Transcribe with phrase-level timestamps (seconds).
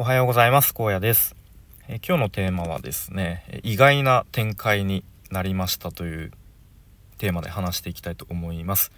[0.00, 0.74] おはようございます。
[0.78, 1.34] 荒野です。
[1.88, 6.30] え今日のテーマはですね意外な展開になりましたという
[7.18, 8.92] テーマで話していきたいと思います。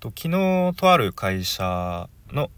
[0.00, 2.50] と昨日とある会社の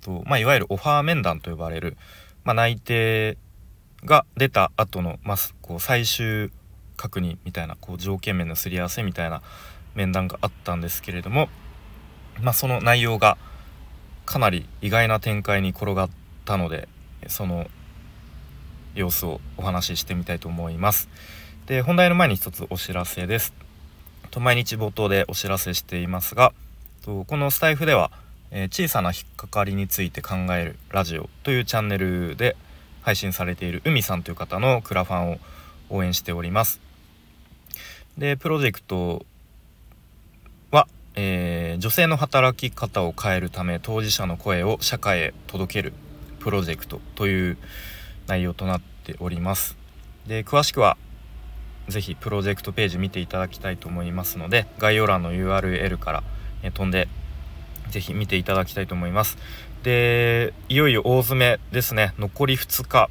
[0.00, 1.98] と、まあ、いわゆるオファー面談と呼ばれる、
[2.42, 3.36] まあ、内定
[4.06, 6.50] が出た後の、まあ、こう最終
[6.96, 9.42] 確認みたいなこう条件面のすり合わせみたいな
[9.94, 11.50] 面談があったんですけれども、
[12.40, 13.36] まあ、その内容が
[14.24, 16.10] かなり意外な展開に転がっ
[16.46, 16.88] たので
[17.28, 17.66] その
[18.94, 21.08] 様子をお話ししてみたいと思います。
[21.66, 23.52] で本題の前に一つお知らせです。
[24.30, 26.52] と毎日冒頭でお知らせしていますが
[27.04, 28.10] とこのスタイフでは、
[28.50, 32.56] えー、小さな引っかかりについて考えるラジオというチャンネルで
[33.02, 35.38] 配信されている海さんという方のクラファンを
[35.90, 36.80] 応援しております。
[38.18, 39.24] でプロジェクト
[40.70, 45.92] は、えー、女性の働き方を変えるため当事者の声を社会へ届ける
[46.46, 47.58] プロジェクトという
[48.28, 49.76] 内容となっております。
[50.28, 50.96] で詳しくは
[51.88, 56.22] 是非プロジェクトページ見ていただきたいと思いますので概要欄の URL から、
[56.62, 57.08] え飛んで
[57.90, 59.38] 是非見ていただきたいと思います。
[59.82, 62.14] でいよいよ大詰めですね。
[62.16, 63.10] 残り2日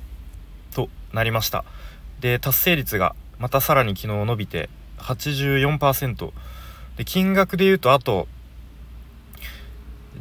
[0.74, 1.66] となりました。
[2.22, 6.32] で達成率がまたさらに昨日伸びて84%
[6.96, 8.30] で金額で言うとあと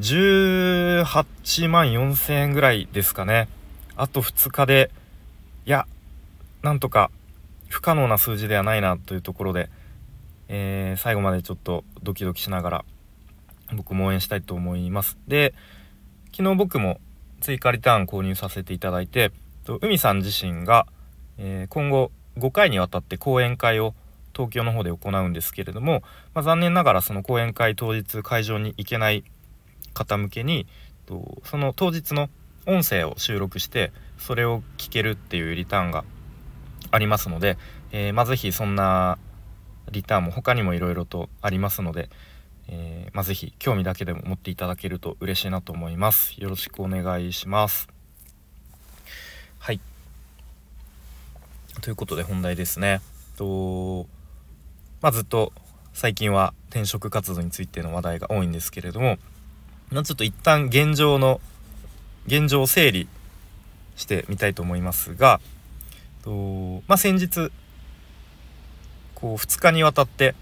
[0.01, 3.49] 18万4000円ぐらいですかね。
[3.97, 4.91] あと2日で、
[5.67, 5.87] いや、
[6.63, 7.11] なんとか
[7.69, 9.71] 不可能な数字ではないなというところで、
[10.49, 12.85] えー、最後までちょっとドキドキしながら
[13.75, 15.17] 僕も応援したいと思います。
[15.29, 15.55] で、
[16.37, 17.01] 昨日僕も
[17.41, 19.33] 追加リターン購入させていただいて、
[19.81, 20.87] 海さん自身が、
[21.39, 23.95] えー、今後5回にわたって講演会を
[24.35, 26.03] 東京の方で行うんですけれども、
[26.35, 29.25] まあ、残念ながらその講演会当日会場に行けない
[29.95, 30.67] 方向けに
[31.07, 32.29] とその当日の
[32.67, 36.05] 音声を収録してそれを聞けるっていうリターンが
[36.91, 37.59] ありますので、
[37.93, 39.19] えー、まあ、ぜひそんな
[39.91, 42.09] リターンも他にもいろいろとありますので、
[42.69, 46.41] えー、まあ、ぜひ興味だけでも持っていただけると嬉しいなと思います。
[46.41, 47.89] よろしくお願いします。
[49.59, 49.81] はい。
[51.81, 53.01] ということで本題ですね。
[53.37, 54.07] と
[55.03, 55.53] まあ、ずっと
[55.93, 59.19] 最近は転職活動についての話題が多いんですけれども、
[59.91, 61.41] ちょっと一旦現状の
[62.27, 63.09] 現状を整理
[63.97, 65.41] してみたいと思いますが
[66.25, 67.51] と、まあ、先日
[69.15, 70.35] こう2日にわたって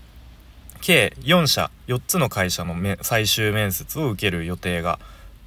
[0.80, 4.98] 計4社4つの会社の最終面接を受ける予定が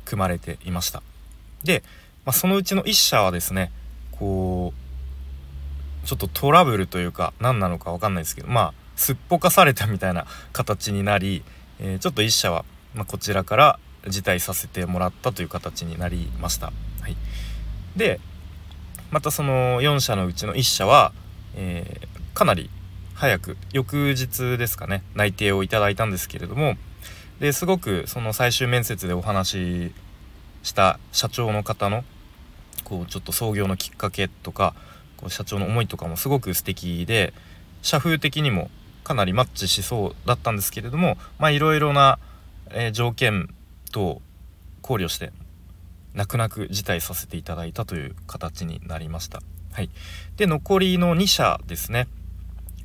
[0.06, 1.02] 組まれていました。
[1.64, 1.84] で、
[2.26, 3.72] まあ、そのうちの1社はですね
[4.12, 4.74] こ
[6.04, 11.44] うちょっとトラブルというか何なのか分かんないですけどまあすっぽかされたみたいな形になり、
[11.80, 12.64] えー、ちょっと1社は、
[12.94, 16.72] まあ、こちらから辞退させてもらったという形になりました。
[17.02, 17.16] はい、
[17.96, 18.20] で
[19.12, 21.14] またその4社のうちの1社は、
[21.56, 22.70] えー、かなり
[23.14, 26.76] 早く翌日ですかね内定をいただいたんですけれども
[27.40, 29.94] ですごくその最終面接でお話し
[30.64, 32.04] した社長の方の
[32.84, 34.76] こうちょっと創業のきっかけとか
[35.18, 37.34] こう社長の思いとかもすごく素敵で
[37.82, 38.70] 社風的にも
[39.04, 42.20] かなりマッチしそうだったんですけれどもまあいろいろな、
[42.72, 43.54] えー、条件
[43.96, 44.22] と
[44.82, 45.32] 考慮して
[46.14, 49.42] 泣く泣く辞退させていただいたという形になりました。
[49.72, 49.90] はい、
[50.36, 52.10] で残りの2社ですね。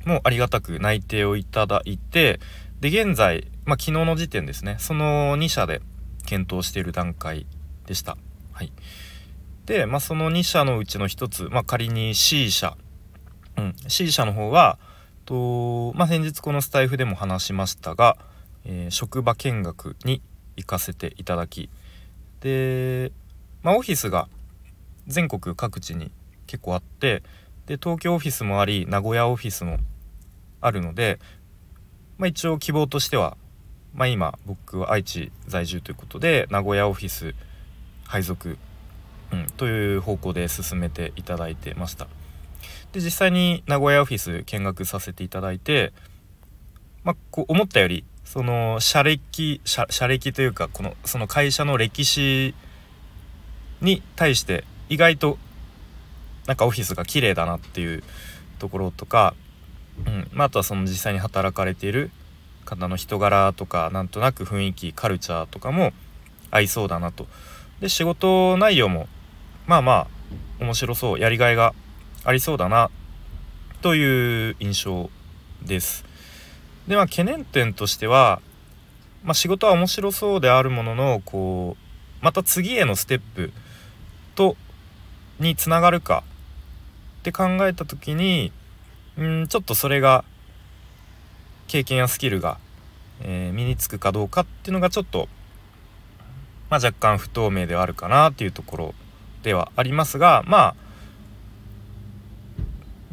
[0.05, 2.39] もうありがたく内定をいただいて
[2.79, 4.77] で現在、まあ、昨日の時点ですね。
[4.79, 5.81] その2社で
[6.25, 7.45] 検討している段階
[7.87, 8.15] でした。
[8.53, 8.71] はい、
[9.65, 12.77] で、まあ、その2社のうちの1つ、まあ、仮に C 社、
[13.57, 14.79] うん、C 社の方は
[15.25, 18.17] と、まあ、先日このスタイフでも話しましたが、
[18.63, 20.21] えー、職場見学に
[20.57, 21.69] 行かせていただき
[22.41, 23.11] で、
[23.63, 24.27] まあ、オフィスが
[25.07, 26.11] 全国各地に
[26.47, 27.23] 結構あって
[27.65, 29.77] で東京オフィスもあり名古屋オフィスも
[30.59, 31.19] あるので、
[32.17, 33.37] まあ、一応希望としては、
[33.93, 37.33] まあ、今僕は愛知在住ということで名古屋オフィス
[38.05, 38.57] 配属、
[39.31, 42.07] うん、という方向で進めていただいてました。
[42.91, 45.93] で実際に名古屋オフィス見学させていただいて、
[47.03, 52.55] まあ、こう思ったよりその社歴社歴というかこのその会社の歴史
[53.81, 55.37] に対して意外と
[56.47, 58.03] なんかオフィスが綺麗だなっていう
[58.57, 59.35] ところとか、
[60.07, 62.09] うんまあ、あとはその実際に働かれている
[62.63, 65.91] 方の人柄とかなんとなく雰囲気カルチャーとかも
[66.51, 67.27] 合いそうだなと
[67.81, 69.09] で仕事内容も
[69.67, 70.07] まあまあ
[70.63, 71.73] 面白そうやりがいが
[72.23, 72.91] ありそうだな
[73.81, 75.09] という印象
[75.61, 76.10] です。
[76.87, 78.41] でまあ懸念点としては、
[79.23, 81.77] まあ、仕事は面白そうであるもののこ
[82.21, 83.51] うまた次へのステップ
[84.35, 84.55] と
[85.39, 86.23] につながるか
[87.19, 88.51] って考えた時に
[89.17, 90.23] うんちょっとそれが
[91.67, 92.57] 経験やスキルが、
[93.21, 95.29] えー、身につくかどうかっていうのがちょっと、
[96.69, 98.93] まあ、若干不透明ではあるかなっていうところ
[99.43, 100.75] ではありますがまあ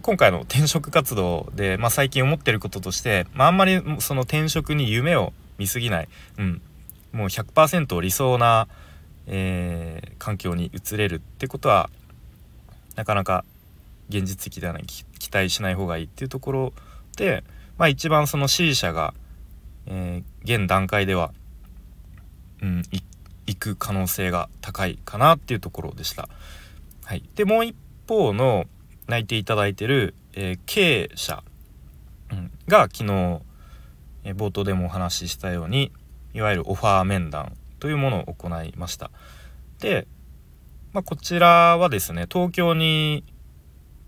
[0.08, 6.08] 今回の転職活動で、まあ、最近思ってることとして、まあ、あんまりその転職に夢を見すぎない、
[6.38, 6.62] うん、
[7.12, 8.68] もう100%理想な、
[9.26, 11.90] えー、環境に移れるってことは
[12.96, 13.44] なかなか
[14.08, 16.72] 現実的ではない期待しない方がいいっていうところ
[17.18, 17.44] で、
[17.76, 19.12] まあ、一番その支持者が、
[19.84, 21.34] えー、現段階では、
[22.62, 22.82] うん、
[23.46, 26.30] 行く可能性が高いかなっていうところでした。
[27.04, 27.76] はい、でもう一
[28.08, 28.64] 方の
[29.08, 31.42] 泣いていただいてる、えー、経営者、
[32.30, 33.40] うん、が昨日、
[34.24, 35.90] え、冒頭でもお話ししたように
[36.34, 39.10] いわゆるオファー面談というものを行いました。
[39.80, 40.06] で、
[40.92, 43.24] まあ、こちらはですね東京に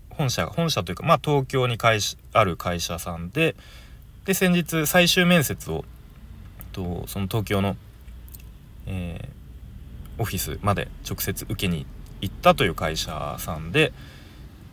[0.09, 1.99] 本社本社というか、まあ、東京に会
[2.33, 3.55] ある会社さんで
[4.25, 5.83] で先日最終面接を
[6.71, 7.75] とその東京の、
[8.85, 11.85] えー、オフィスまで直接受けに
[12.21, 13.93] 行ったという会社さんで、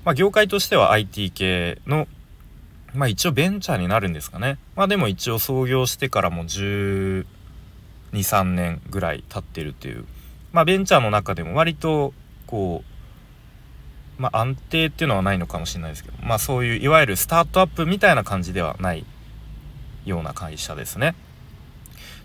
[0.09, 2.09] まあ、業界としては IT 系の
[2.95, 7.27] まあ一応ベンチャーになるんですかねまあでも一応創業してからも1
[8.15, 10.07] 23年ぐらい経ってるっていう
[10.51, 12.15] まあベンチャーの中でも割と
[12.47, 12.83] こ
[14.19, 19.05] うまあ安定っていうのはないのかもしれないですけどまあそういういわゆるスタートアップみたいな感じではない
[20.07, 21.17] ような会社ですね。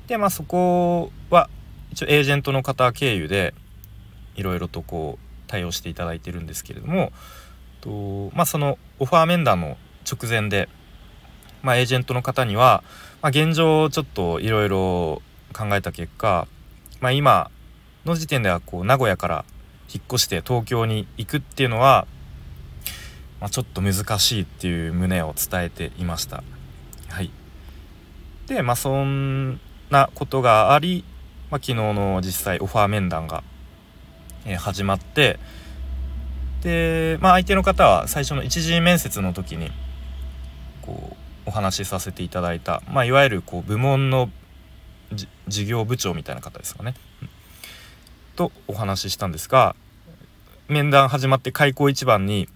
[0.07, 1.50] でまあそこは
[1.91, 3.53] 一応エージェントの方経由で
[4.38, 7.12] いろいろとこう対応していただいてるんですけれども
[7.83, 9.77] とまあそのオファー面談の
[10.09, 10.69] 直前で、
[11.62, 12.83] まあ、エージェントの方には、
[13.21, 15.21] まあ、現状ちょっといろいろ
[15.53, 16.47] 考えた結果、
[17.01, 17.51] まあ、今
[18.06, 19.45] の時点ではこう名古屋から
[19.94, 22.07] 引っ越して東京に行くっていうのは、
[23.41, 26.44] まあ、ちょっと難しいっていう旨を伝えていました。
[27.09, 27.31] はい、
[28.47, 29.59] でまあそん
[29.89, 31.03] なことがあり、
[31.51, 33.44] まあ、昨日の実際オファー面談が、
[34.45, 35.39] え、始まって
[36.63, 39.69] で、まあ、相手の方は最初の一次面接の時に
[40.81, 41.15] こう
[41.45, 44.30] お話しさせていただいた、まあ、いわゆるこう部門の
[45.48, 47.30] 事業部長みたいな方ですかね、うん、
[48.38, 49.75] とお話ししたんですが
[50.69, 52.48] 面談始まって開口一番に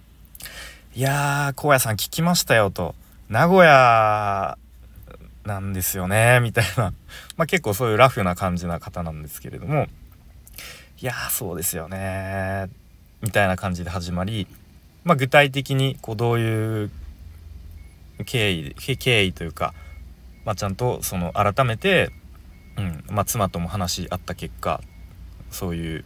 [0.96, 2.94] 「いやー荒野さん聞きましたよ」と
[3.28, 4.56] 「名古屋
[5.44, 6.94] なんですよね」みたいな、
[7.36, 9.86] まあ、結構そういうラフな感じな方なんですけれども
[10.98, 12.70] 「いやーそうですよね」
[13.22, 14.46] みたいな感じで始まり、
[15.04, 16.90] まあ、具体的にこうどういう
[18.24, 19.74] 経緯経緯というか、
[20.44, 22.10] まあ、ちゃんとその改めて、
[22.76, 24.80] うんまあ、妻とも話し合った結果
[25.50, 26.04] そういう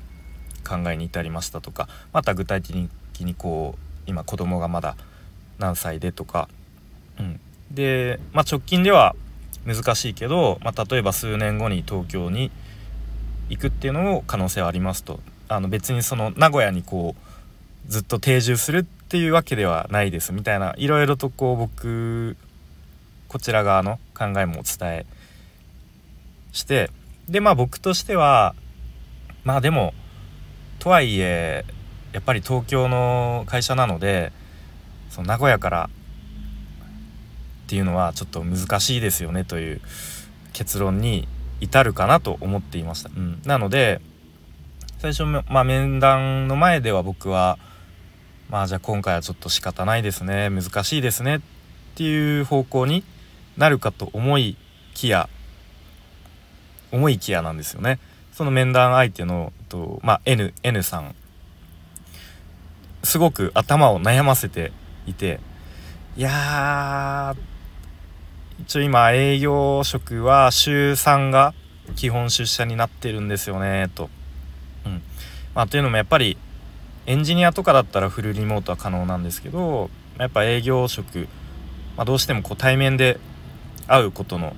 [0.67, 4.97] 考えに至りましたとかまた具体的にこう今子供がまだ
[5.59, 6.49] 何歳でとか、
[7.19, 9.15] うん、で、まあ、直近では
[9.67, 12.51] 難しいけど、まあ、例えば数年後に東京に
[13.49, 15.21] 行くっていうのも可能性はありますと。
[15.55, 17.15] あの別にその名古屋にこ
[17.89, 22.37] うずっと定住するっていうわけではないですみたいないろいろとこう僕
[23.29, 25.07] こちら側の考えもお伝え
[26.53, 26.91] して
[27.29, 28.55] でまあ僕としては
[29.45, 29.95] まあでも
[30.79, 31.65] とはいえ
[32.13, 34.33] やっぱり東京の会社なので
[35.11, 35.91] その名古屋から
[37.65, 39.81] っていうのはちょっと難しいですよねという
[40.53, 41.27] 結論に
[41.61, 43.11] 至るかなと思っていました。
[43.17, 44.01] うん、なので
[45.03, 47.59] 最初、まあ、面談の前では僕は
[48.49, 50.49] まあじゃあ今回はちょっと仕方ないですね。
[50.49, 51.41] 難しいですねっ
[51.97, 53.03] ていう方向に
[53.57, 54.57] なるかと思い
[54.95, 55.29] きや
[56.93, 57.99] 思いきやなんですよね。
[58.31, 61.17] その面談相手のと、まあ、N, N さん。
[63.03, 64.71] すごく頭を悩ませて
[65.09, 65.41] いて
[66.17, 67.35] いや
[68.61, 71.55] 一応今営業職は週3が
[71.97, 74.09] 基本出社になってるんですよねと。
[74.87, 75.03] うん
[75.55, 76.37] まあ、というのもやっぱり
[77.07, 81.29] エンジニアとかだったらフルリモートは可能なんですけどやっぱ営業職、
[81.97, 83.19] まあ、どうしてもこう対面で
[83.87, 84.55] 会うことの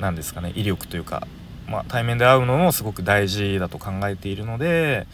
[0.00, 1.26] 何ですかね威力というか、
[1.68, 5.06] まあ、対面で会うのもすごく大事だと考えているので、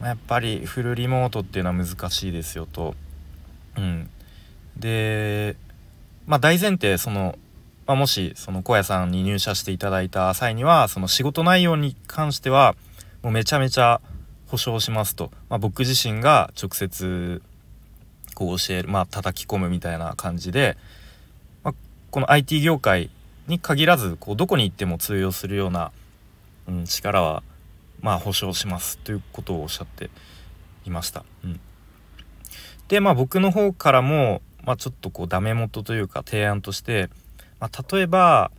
[0.00, 2.94] まあ、やっぱりフルリモートっていうのは難しいですよと。
[3.78, 4.10] うん、
[4.76, 5.56] で、
[6.26, 7.38] まあ、大前提その
[7.86, 12.74] まあ、もしその小屋さんに入社していただいた際にはその仕事内容に関しては
[13.22, 14.00] もうめちゃめちゃ
[14.48, 17.42] 保証しますと、まあ、僕自身が直接
[18.34, 20.76] こう教えるまあ叩き込むみたいな感じで、
[21.62, 21.74] まあ、
[22.10, 23.10] この IT 業界
[23.46, 25.92] に限らずこうどこに行っても通用するような、
[26.68, 27.42] うん、力は
[28.00, 30.10] まあ保証しますということをおっしゃって
[30.84, 31.24] いました。
[31.44, 31.60] うん、
[32.88, 37.08] でまあ僕の方からも、まあ、ちょっとこうダメ元というか提案として、
[37.60, 38.50] まあ、例えば、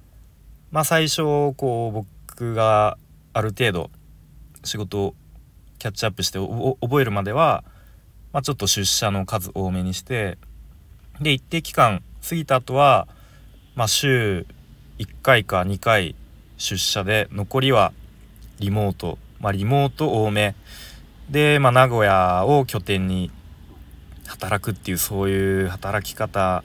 [0.72, 1.22] まあ、最初
[1.54, 2.98] こう僕が
[3.34, 3.92] ある程度
[4.64, 5.16] 仕事を
[5.80, 7.64] キャッチアップして覚えるまでは、
[8.34, 10.38] まあ、ちょっと出社の数多めにして
[11.22, 13.08] で一定期間過ぎた後は、
[13.76, 14.46] まあ、週
[15.00, 16.16] 1回か2回
[16.58, 17.94] 出社で残りは
[18.60, 20.56] リモート、まあ、リモート多め。
[21.30, 23.32] で、まあ、名古屋を拠点に
[24.26, 26.64] 働くっていうそういう働き方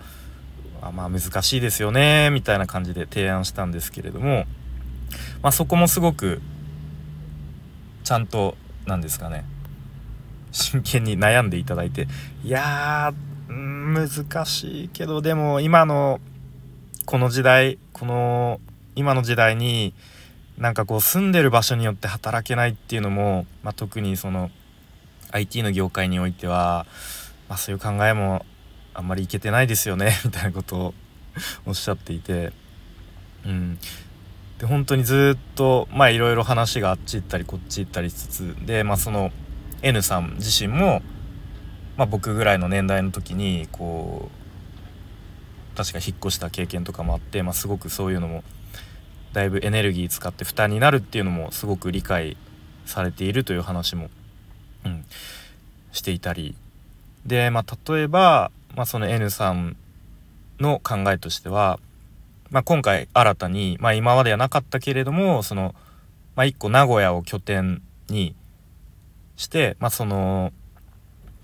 [0.86, 4.46] はまあ難しいですよねみたいな感じで提案したんですけれども、
[5.42, 6.40] まあ、そこもすごく
[8.04, 9.44] ちゃんと何ですかね
[10.50, 12.08] 真剣に悩んでいただいて
[12.44, 16.20] いやー難しいけどでも今の
[17.06, 18.60] この時代この
[18.94, 19.94] 今の時代に
[20.58, 24.50] なんかこう住んでる場所によって働けないっていうのも、まあ、特にその
[25.32, 26.86] IT の業界においては、
[27.48, 28.44] まあ、そういう考えも
[28.94, 30.94] あんまりいけてないですよね みたいなことを
[31.66, 32.52] おっしゃっていて、
[33.46, 33.78] うん、
[34.58, 39.32] で本当にずっとまあいろいろ話があっち行ったりこっち行ったりしつつで、まあ、その
[39.82, 41.02] N さん自身も、
[41.96, 44.30] まあ、僕ぐらいの年代の時にこ
[45.74, 48.44] う確か引っ越した経験とかもあって、まあ、すごくそういうのも
[49.32, 52.36] だいぶエネルギー使って負担になるっていうのもすごく理解
[52.84, 54.10] されているという話も、
[54.84, 55.04] うん、
[55.92, 56.54] していたり。
[57.24, 59.76] で、まあ、例えば、まあ、その N さん
[60.60, 61.78] の考えとしては、
[62.50, 65.74] まあ、今回新たに、まあ、今まではなかったけれどもその、
[66.36, 68.34] まあ、1個名古屋を拠点に
[69.36, 70.52] して、まあ、その、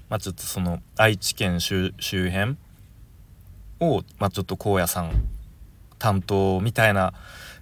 [0.08, 2.56] まあ、ちょっとその愛知県周辺
[3.80, 5.10] を、まあ、ちょっと高野山
[5.98, 7.12] 担当みたいな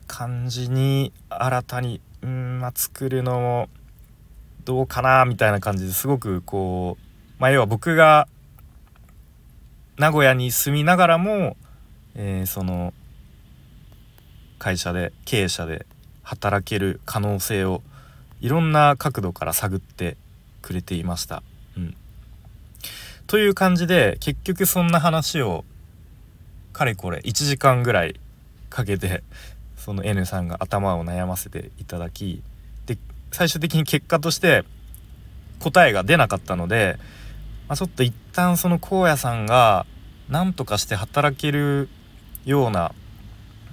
[0.06, 3.68] 感じに新たにうん、まあ、作るのも
[4.64, 7.02] どうかなみたいな感じですごくこう、
[7.38, 8.26] まあ、要は僕が
[9.98, 11.56] 名古屋に住みながらも、
[12.14, 12.92] えー、その
[14.58, 15.86] 会社で経営者で
[16.22, 17.82] 働ける可能性を
[18.40, 20.16] いろんな角度から探って
[20.60, 21.42] くれていました。
[21.76, 21.96] うん、
[23.26, 25.64] という感じで結局そんな話を
[26.72, 28.20] かれこれ1時間ぐらい
[28.68, 29.22] かけて
[29.76, 32.42] その N さんが頭を悩ませていただき
[32.84, 32.98] で
[33.32, 34.64] 最終的に結果として
[35.60, 36.98] 答えが出なかったので、
[37.68, 39.87] まあ、ちょっと一旦その荒野さんが
[40.28, 41.88] 何とかして働ける
[42.44, 42.92] ような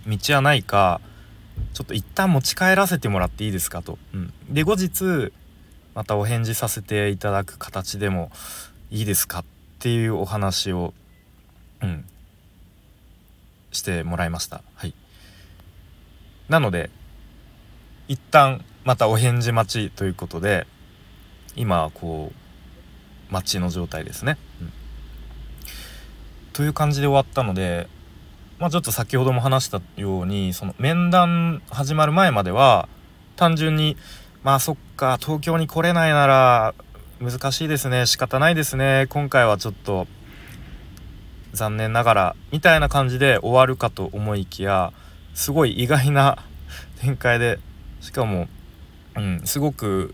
[0.08, 1.00] 道はないか
[1.74, 3.98] ちょっと一旦持ち帰らせてもらっていいですかと。
[4.14, 5.32] うん、で後日
[5.96, 8.32] またお返事させていただく形でも
[8.90, 9.46] いいですかっ
[9.80, 10.94] ていうお話を、
[11.82, 12.06] うん、
[13.72, 14.62] してもらいました。
[14.76, 14.94] はい
[16.50, 16.90] なので
[18.08, 20.68] 一旦またお返事待ちということで
[21.56, 22.43] 今こう
[23.34, 24.38] 待ちの状態ですね。
[24.62, 24.72] うん、
[26.54, 27.90] という感じで終わったので
[28.60, 32.88] まあちょっと先ほども話したようにその面談始まる前までは
[33.36, 33.98] 単純に
[34.44, 36.76] まあそっか東京に来れないなら
[37.20, 40.08] 難しいですね仕方ないですね今回はちょっと
[41.54, 44.94] 残念ながらみたいな感じで終わるかと思いきや
[45.34, 46.38] すごい意外な
[47.02, 47.60] 展開で
[48.02, 48.48] しかも、
[49.16, 50.14] うん、すごく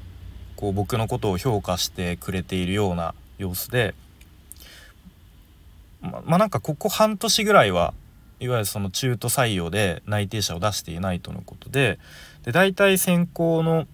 [0.59, 3.95] こう僕のことを評価してくれているような様子で
[6.01, 7.93] ままあなんかここ半年ぐらいは
[8.41, 11.97] いわゆるその中途採用で内定者を出していないとのことで
[12.43, 13.87] で大体選考の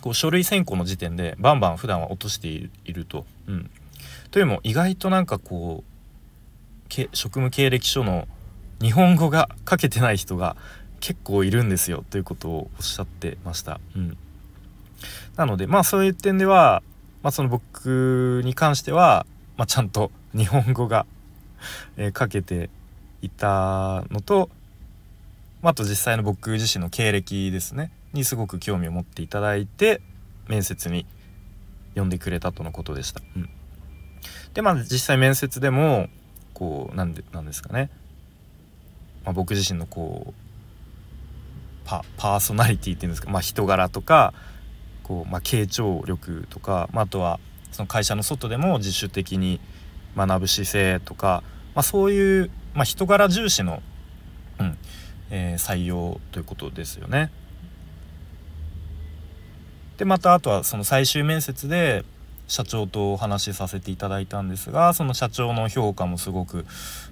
[0.00, 3.24] こう書類選考の時点でバンバン普段は落としていると。
[3.46, 3.70] うん、
[4.32, 8.26] というのも意外となんかこう職務経歴書の
[8.82, 10.56] 日本語が書けてない人が
[10.98, 13.80] 結構いるんですよということをおっしゃってました。
[13.94, 14.18] うん、
[15.36, 16.82] なのでまあそういう点では、
[17.22, 21.06] まあ、その僕に関しては、まあ、ちゃんと 日本語が
[21.96, 22.70] え書けて
[23.22, 24.50] いたのと、
[25.62, 30.00] まあ、あと実際の僕自身の経歴ですねにすごく興味を持っていただいて
[30.48, 31.06] 面接に
[31.94, 33.22] 呼んでくれたとのことでした。
[33.36, 33.48] うん、
[34.52, 36.08] でまあ実際面接でも
[36.52, 37.90] こうなんでなんですかね
[39.24, 40.34] まあ、僕自身のこう
[41.84, 44.32] パパーソナリティっていうんですか、まあ、人柄とか
[45.04, 47.38] こう、まあ、傾聴力とか、まあ、あとは
[47.70, 49.60] その会社の外でも自主的に
[50.16, 51.44] 学ぶ姿勢とか、
[51.74, 53.82] まあ、そういう、まあ、人柄重視の、
[54.58, 54.78] うん
[55.30, 57.30] えー、採用ということですよね。
[59.98, 62.04] でまたあとはその最終面接で
[62.48, 66.66] 社長とお話しさせていただいたんですがその社長の評価もすごく、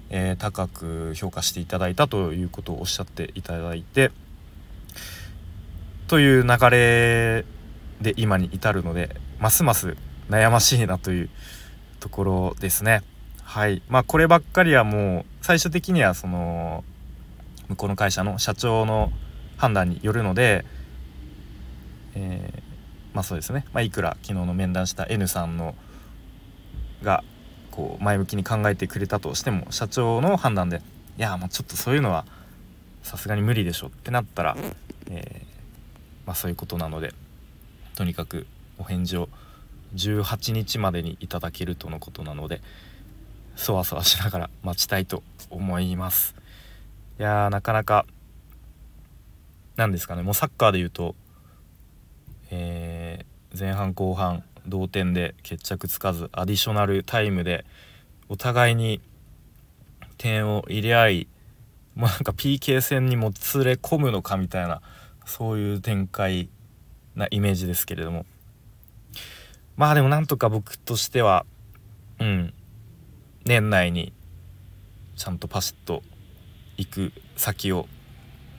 [0.09, 4.11] えー、高く評価していただいたということをおっしゃっていただいて
[6.07, 7.45] という流れ
[8.03, 9.97] で今に至るのでますます
[10.29, 11.29] 悩ましいなという
[11.99, 13.01] ところですね。
[13.43, 13.81] はい。
[13.87, 16.83] まあこればっかりはもう最終的にはその
[17.69, 19.11] 向こうの会社の社長の
[19.57, 20.65] 判断によるので、
[22.15, 25.75] えー、まあそうですね、まあ、いくら昨日の面談した N さんの
[27.03, 27.23] が
[27.71, 30.81] こう前向きに考えてくれたとしても社長の判断で
[31.17, 32.25] いやもうちょっとそういうのは
[33.03, 34.55] さすがに無理でしょってなったら、
[35.09, 37.13] えー、まあ、そういうことなので
[37.95, 38.47] とにかく
[38.77, 39.29] お返事を
[39.95, 42.61] 18日までにいただけるとのことなので
[43.55, 46.35] そわそわしながら待ちたいと思います。
[47.19, 48.05] いやーなかなか
[49.75, 50.23] 何ですかね。
[50.23, 51.15] もうサッカーで言うと、
[52.49, 57.65] えー、前半後半同点で決着つかずアディショナルタイムで
[58.29, 59.01] お互いに
[60.17, 61.27] 点を入れ合い
[61.95, 64.81] もうなんか PK 戦にもつれ込むのかみたいな
[65.25, 66.49] そういう展開
[67.15, 68.25] なイメージですけれども。
[69.75, 71.45] まあでもなんとか僕としては
[72.19, 72.53] うん。
[73.45, 74.13] 年内に
[75.17, 76.01] ちゃんとパシッと
[76.77, 77.87] 行く先を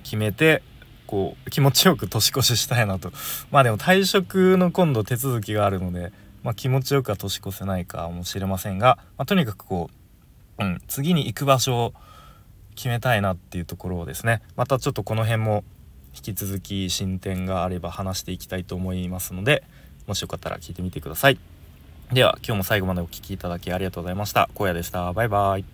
[0.02, 0.62] 決めて
[1.06, 3.12] こう気持ちよく年越ししたいなと。
[3.50, 9.90] まあでも退職の今度手続きがあるので、まあ、気持ちよくは年越せないかもしれませんが、まあ、とにかくこ
[10.58, 11.94] う、うん、次に行く場所を
[12.74, 14.42] 決めたいなっていうところをですね。
[14.56, 15.64] またちょっとこの辺も
[16.14, 19.64] 引き続き進展があれば話していきたいと思いますので
[20.06, 21.38] もしよかったら聞いてみてください。
[22.12, 24.48] では今日も最後までお聴きいただきありがとうございました。
[24.54, 25.12] 荒野でした。
[25.12, 25.73] バイバイ。